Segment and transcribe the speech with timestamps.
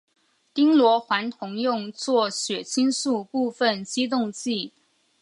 [0.51, 4.73] 丁螺环酮用作血清素部分激动剂。